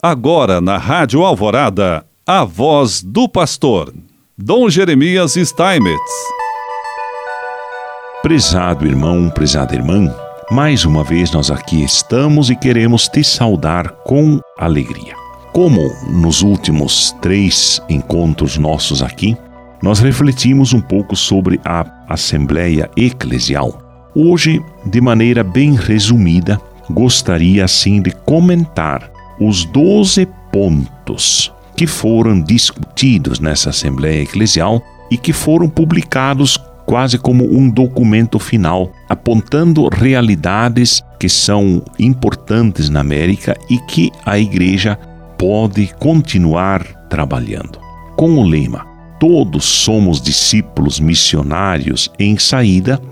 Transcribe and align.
Agora 0.00 0.60
na 0.60 0.78
Rádio 0.78 1.24
Alvorada, 1.24 2.06
a 2.24 2.44
voz 2.44 3.02
do 3.02 3.28
pastor, 3.28 3.92
Dom 4.38 4.70
Jeremias 4.70 5.34
Steinmetz. 5.34 6.12
Prezado 8.22 8.86
irmão, 8.86 9.28
prezada 9.28 9.74
irmã, 9.74 10.14
mais 10.52 10.84
uma 10.84 11.02
vez 11.02 11.32
nós 11.32 11.50
aqui 11.50 11.82
estamos 11.82 12.48
e 12.48 12.54
queremos 12.54 13.08
te 13.08 13.24
saudar 13.24 13.88
com 14.04 14.38
alegria. 14.56 15.16
Como 15.52 15.80
nos 16.08 16.42
últimos 16.42 17.10
três 17.20 17.82
encontros 17.88 18.56
nossos 18.56 19.02
aqui, 19.02 19.36
nós 19.82 19.98
refletimos 19.98 20.72
um 20.72 20.80
pouco 20.80 21.16
sobre 21.16 21.60
a 21.64 21.84
Assembleia 22.08 22.88
Eclesial. 22.96 24.10
Hoje, 24.14 24.64
de 24.86 25.00
maneira 25.00 25.42
bem 25.42 25.74
resumida, 25.74 26.60
gostaria 26.88 27.64
assim 27.64 28.00
de 28.00 28.12
comentar 28.12 29.17
os 29.40 29.64
12 29.64 30.26
pontos 30.52 31.52
que 31.76 31.86
foram 31.86 32.40
discutidos 32.40 33.38
nessa 33.38 33.70
Assembleia 33.70 34.22
Eclesial 34.22 34.82
e 35.10 35.16
que 35.16 35.32
foram 35.32 35.68
publicados 35.68 36.58
quase 36.84 37.18
como 37.18 37.44
um 37.44 37.68
documento 37.68 38.38
final, 38.38 38.92
apontando 39.08 39.88
realidades 39.88 41.02
que 41.20 41.28
são 41.28 41.82
importantes 41.98 42.88
na 42.88 43.00
América 43.00 43.56
e 43.68 43.78
que 43.78 44.10
a 44.24 44.38
Igreja 44.38 44.98
pode 45.36 45.92
continuar 45.98 46.82
trabalhando. 47.08 47.78
Com 48.16 48.38
o 48.38 48.42
lema 48.42 48.88
Todos 49.18 49.64
somos 49.64 50.20
discípulos 50.20 51.00
missionários 51.00 52.08
em 52.20 52.38
saída, 52.38 53.02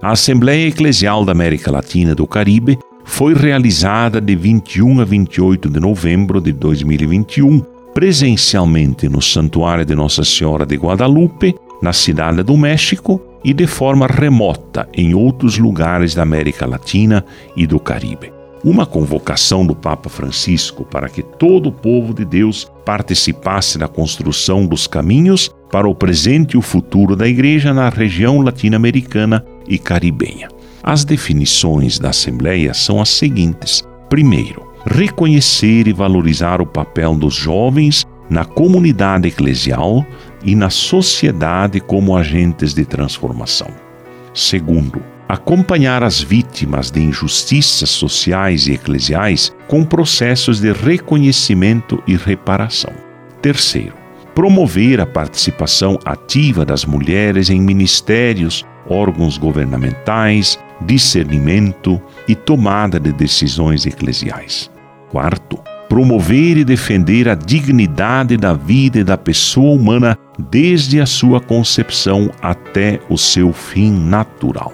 a 0.00 0.12
Assembleia 0.12 0.68
Eclesial 0.68 1.26
da 1.26 1.32
América 1.32 1.70
Latina 1.70 2.12
e 2.12 2.14
do 2.14 2.26
Caribe 2.26 2.78
foi 3.22 3.34
realizada 3.34 4.20
de 4.20 4.34
21 4.34 5.00
a 5.00 5.04
28 5.04 5.70
de 5.70 5.78
novembro 5.78 6.40
de 6.40 6.50
2021, 6.50 7.60
presencialmente 7.94 9.08
no 9.08 9.22
Santuário 9.22 9.84
de 9.84 9.94
Nossa 9.94 10.24
Senhora 10.24 10.66
de 10.66 10.74
Guadalupe, 10.74 11.54
na 11.80 11.92
Cidade 11.92 12.42
do 12.42 12.56
México, 12.56 13.22
e 13.44 13.54
de 13.54 13.64
forma 13.64 14.08
remota 14.08 14.88
em 14.92 15.14
outros 15.14 15.56
lugares 15.56 16.16
da 16.16 16.22
América 16.22 16.66
Latina 16.66 17.24
e 17.56 17.64
do 17.64 17.78
Caribe. 17.78 18.32
Uma 18.64 18.84
convocação 18.84 19.64
do 19.64 19.76
Papa 19.76 20.08
Francisco 20.08 20.84
para 20.84 21.08
que 21.08 21.22
todo 21.22 21.68
o 21.68 21.72
povo 21.72 22.12
de 22.12 22.24
Deus 22.24 22.68
participasse 22.84 23.78
da 23.78 23.86
construção 23.86 24.66
dos 24.66 24.88
caminhos 24.88 25.48
para 25.70 25.88
o 25.88 25.94
presente 25.94 26.54
e 26.54 26.58
o 26.58 26.60
futuro 26.60 27.14
da 27.14 27.28
Igreja 27.28 27.72
na 27.72 27.88
região 27.88 28.42
latino-americana 28.42 29.44
e 29.68 29.78
caribenha. 29.78 30.48
As 30.82 31.04
definições 31.04 31.98
da 31.98 32.10
Assembleia 32.10 32.74
são 32.74 33.00
as 33.00 33.08
seguintes: 33.08 33.84
primeiro, 34.08 34.72
reconhecer 34.84 35.86
e 35.86 35.92
valorizar 35.92 36.60
o 36.60 36.66
papel 36.66 37.14
dos 37.14 37.34
jovens 37.34 38.04
na 38.28 38.44
comunidade 38.44 39.28
eclesial 39.28 40.04
e 40.44 40.56
na 40.56 40.70
sociedade 40.70 41.80
como 41.80 42.16
agentes 42.16 42.74
de 42.74 42.84
transformação. 42.84 43.68
Segundo, 44.34 45.02
acompanhar 45.28 46.02
as 46.02 46.20
vítimas 46.20 46.90
de 46.90 47.00
injustiças 47.00 47.90
sociais 47.90 48.66
e 48.66 48.72
eclesiais 48.72 49.54
com 49.68 49.84
processos 49.84 50.60
de 50.60 50.72
reconhecimento 50.72 52.02
e 52.06 52.16
reparação. 52.16 52.92
Terceiro, 53.40 53.94
promover 54.34 55.00
a 55.00 55.06
participação 55.06 55.98
ativa 56.04 56.64
das 56.64 56.84
mulheres 56.84 57.50
em 57.50 57.60
ministérios, 57.60 58.64
órgãos 58.88 59.38
governamentais, 59.38 60.58
discernimento 60.82 62.00
e 62.28 62.34
tomada 62.34 63.00
de 63.00 63.12
decisões 63.12 63.86
eclesiais. 63.86 64.70
Quarto, 65.10 65.58
promover 65.88 66.56
e 66.56 66.64
defender 66.64 67.28
a 67.28 67.34
dignidade 67.34 68.36
da 68.36 68.54
vida 68.54 68.98
e 68.98 69.04
da 69.04 69.16
pessoa 69.16 69.74
humana 69.74 70.18
desde 70.38 71.00
a 71.00 71.06
sua 71.06 71.40
concepção 71.40 72.30
até 72.40 73.00
o 73.08 73.16
seu 73.16 73.52
fim 73.52 73.90
natural. 73.90 74.72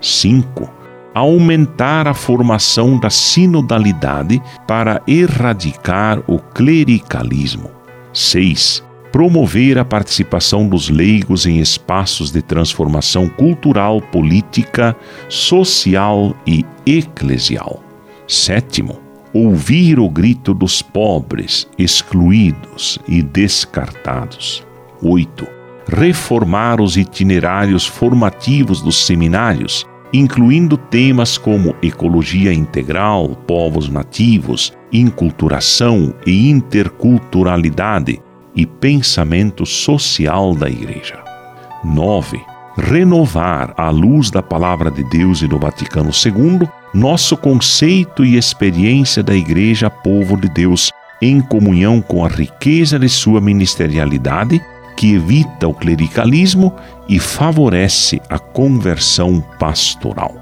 5. 0.00 0.70
Aumentar 1.14 2.06
a 2.06 2.14
formação 2.14 2.98
da 2.98 3.08
sinodalidade 3.08 4.42
para 4.66 5.00
erradicar 5.06 6.22
o 6.26 6.38
clericalismo. 6.38 7.70
6 8.12 8.85
promover 9.16 9.78
a 9.78 9.84
participação 9.84 10.68
dos 10.68 10.90
leigos 10.90 11.46
em 11.46 11.58
espaços 11.58 12.30
de 12.30 12.42
transformação 12.42 13.30
cultural, 13.30 13.98
política, 13.98 14.94
social 15.26 16.36
e 16.46 16.66
eclesial. 16.84 17.82
Sétimo, 18.28 19.00
ouvir 19.32 19.98
o 19.98 20.06
grito 20.06 20.52
dos 20.52 20.82
pobres, 20.82 21.66
excluídos 21.78 22.98
e 23.08 23.22
descartados. 23.22 24.62
8. 25.02 25.46
Reformar 25.88 26.78
os 26.78 26.98
itinerários 26.98 27.86
formativos 27.86 28.82
dos 28.82 29.06
seminários, 29.06 29.86
incluindo 30.12 30.76
temas 30.76 31.38
como 31.38 31.74
ecologia 31.82 32.52
integral, 32.52 33.30
povos 33.46 33.88
nativos, 33.88 34.74
inculturação 34.92 36.12
e 36.26 36.50
interculturalidade, 36.50 38.20
e 38.56 38.64
pensamento 38.64 39.66
social 39.66 40.54
da 40.54 40.68
Igreja. 40.68 41.22
9. 41.84 42.40
Renovar, 42.78 43.72
à 43.76 43.90
luz 43.90 44.30
da 44.30 44.42
Palavra 44.42 44.90
de 44.90 45.04
Deus 45.04 45.42
e 45.42 45.46
do 45.46 45.58
Vaticano 45.58 46.10
II, 46.10 46.68
nosso 46.92 47.36
conceito 47.36 48.24
e 48.24 48.36
experiência 48.36 49.22
da 49.22 49.34
Igreja 49.34 49.88
Povo 49.90 50.36
de 50.36 50.48
Deus, 50.48 50.90
em 51.20 51.40
comunhão 51.40 52.02
com 52.02 52.24
a 52.24 52.28
riqueza 52.28 52.98
de 52.98 53.08
sua 53.08 53.40
ministerialidade, 53.40 54.60
que 54.96 55.14
evita 55.14 55.68
o 55.68 55.74
clericalismo 55.74 56.74
e 57.08 57.18
favorece 57.18 58.20
a 58.28 58.38
conversão 58.38 59.42
pastoral. 59.58 60.34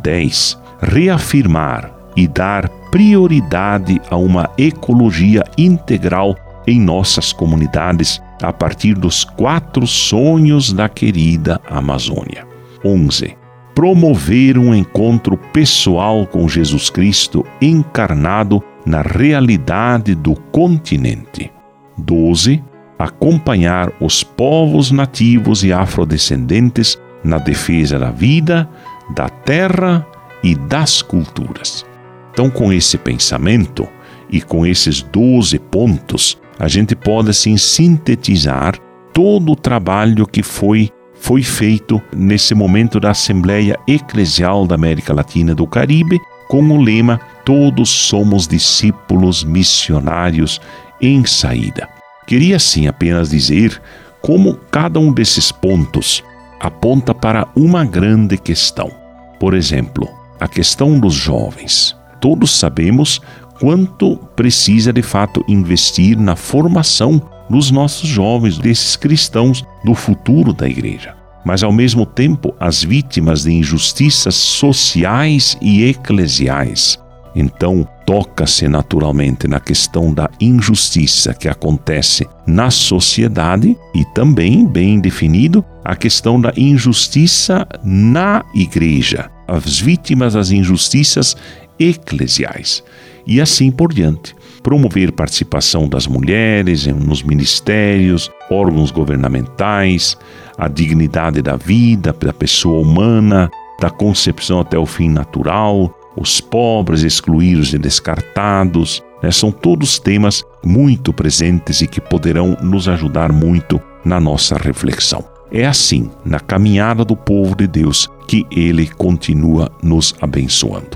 10. 0.00 0.58
Reafirmar 0.80 1.92
e 2.16 2.26
dar 2.26 2.68
prioridade 2.90 4.00
a 4.10 4.16
uma 4.16 4.50
ecologia 4.56 5.44
integral 5.58 6.36
em 6.66 6.80
nossas 6.80 7.32
comunidades 7.32 8.20
a 8.42 8.52
partir 8.52 8.94
dos 8.94 9.24
quatro 9.24 9.86
sonhos 9.86 10.72
da 10.72 10.88
querida 10.88 11.60
Amazônia. 11.68 12.46
11. 12.84 13.36
Promover 13.74 14.58
um 14.58 14.74
encontro 14.74 15.36
pessoal 15.52 16.26
com 16.26 16.48
Jesus 16.48 16.90
Cristo 16.90 17.44
encarnado 17.60 18.62
na 18.84 19.02
realidade 19.02 20.14
do 20.14 20.34
continente. 20.34 21.50
12. 21.98 22.62
Acompanhar 22.98 23.92
os 24.00 24.22
povos 24.22 24.90
nativos 24.90 25.62
e 25.62 25.72
afrodescendentes 25.72 26.98
na 27.22 27.38
defesa 27.38 27.98
da 27.98 28.10
vida, 28.10 28.68
da 29.14 29.28
terra 29.28 30.06
e 30.42 30.54
das 30.54 31.02
culturas. 31.02 31.84
Então, 32.32 32.48
com 32.48 32.72
esse 32.72 32.96
pensamento 32.96 33.86
e 34.30 34.40
com 34.40 34.66
esses 34.66 35.02
12 35.02 35.58
pontos, 35.58 36.38
a 36.58 36.68
gente 36.68 36.94
pode 36.94 37.30
assim 37.30 37.56
sintetizar 37.56 38.78
todo 39.12 39.52
o 39.52 39.56
trabalho 39.56 40.26
que 40.26 40.42
foi 40.42 40.90
foi 41.18 41.42
feito 41.42 42.00
nesse 42.14 42.54
momento 42.54 43.00
da 43.00 43.10
Assembleia 43.10 43.78
Eclesial 43.88 44.66
da 44.66 44.74
América 44.74 45.14
Latina 45.14 45.52
e 45.52 45.54
do 45.54 45.66
Caribe, 45.66 46.20
com 46.46 46.62
o 46.62 46.80
lema 46.80 47.20
Todos 47.44 47.88
somos 47.88 48.46
discípulos 48.46 49.42
missionários 49.42 50.60
em 51.00 51.24
saída. 51.24 51.88
Queria 52.26 52.58
sim 52.58 52.86
apenas 52.86 53.30
dizer 53.30 53.80
como 54.20 54.56
cada 54.70 54.98
um 54.98 55.12
desses 55.12 55.52
pontos 55.52 56.24
aponta 56.58 57.14
para 57.14 57.46
uma 57.54 57.84
grande 57.84 58.36
questão. 58.36 58.90
Por 59.38 59.54
exemplo, 59.54 60.08
a 60.40 60.48
questão 60.48 60.98
dos 60.98 61.14
jovens. 61.14 61.96
Todos 62.20 62.58
sabemos 62.58 63.20
quanto 63.60 64.16
precisa 64.34 64.92
de 64.92 65.02
fato 65.02 65.44
investir 65.48 66.18
na 66.18 66.36
formação 66.36 67.20
dos 67.48 67.70
nossos 67.70 68.08
jovens, 68.08 68.58
desses 68.58 68.96
cristãos 68.96 69.64
do 69.84 69.94
futuro 69.94 70.52
da 70.52 70.68
igreja. 70.68 71.14
Mas 71.44 71.62
ao 71.62 71.72
mesmo 71.72 72.04
tempo, 72.04 72.54
as 72.58 72.82
vítimas 72.82 73.44
de 73.44 73.52
injustiças 73.52 74.34
sociais 74.34 75.56
e 75.60 75.84
eclesiais. 75.84 76.98
Então, 77.36 77.86
toca-se 78.06 78.66
naturalmente 78.66 79.46
na 79.46 79.60
questão 79.60 80.12
da 80.12 80.30
injustiça 80.40 81.34
que 81.34 81.48
acontece 81.48 82.26
na 82.46 82.70
sociedade 82.70 83.76
e 83.94 84.04
também, 84.06 84.66
bem 84.66 84.98
definido, 84.98 85.62
a 85.84 85.94
questão 85.94 86.40
da 86.40 86.52
injustiça 86.56 87.66
na 87.84 88.42
igreja, 88.54 89.30
as 89.46 89.78
vítimas 89.78 90.32
das 90.32 90.50
injustiças 90.50 91.36
eclesiais 91.78 92.82
e 93.26 93.40
assim 93.40 93.70
por 93.70 93.92
diante. 93.92 94.34
Promover 94.62 95.12
participação 95.12 95.88
das 95.88 96.06
mulheres 96.06 96.86
nos 96.86 97.22
ministérios, 97.22 98.30
órgãos 98.50 98.90
governamentais, 98.90 100.16
a 100.58 100.68
dignidade 100.68 101.42
da 101.42 101.56
vida, 101.56 102.12
da 102.12 102.32
pessoa 102.32 102.80
humana, 102.80 103.50
da 103.80 103.90
concepção 103.90 104.60
até 104.60 104.78
o 104.78 104.86
fim 104.86 105.08
natural, 105.08 105.94
os 106.16 106.40
pobres, 106.40 107.02
excluídos 107.02 107.72
e 107.72 107.78
descartados. 107.78 109.02
Né? 109.22 109.30
São 109.30 109.52
todos 109.52 109.98
temas 109.98 110.42
muito 110.64 111.12
presentes 111.12 111.82
e 111.82 111.86
que 111.86 112.00
poderão 112.00 112.56
nos 112.62 112.88
ajudar 112.88 113.32
muito 113.32 113.80
na 114.04 114.18
nossa 114.18 114.56
reflexão. 114.56 115.24
É 115.50 115.64
assim, 115.64 116.10
na 116.24 116.40
caminhada 116.40 117.04
do 117.04 117.16
povo 117.16 117.54
de 117.54 117.68
Deus, 117.68 118.08
que 118.26 118.44
ele 118.50 118.88
continua 118.88 119.70
nos 119.82 120.14
abençoando. 120.20 120.95